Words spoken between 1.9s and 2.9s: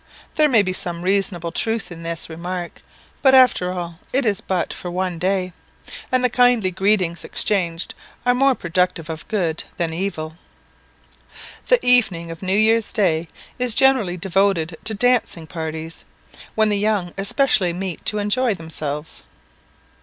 in this remark;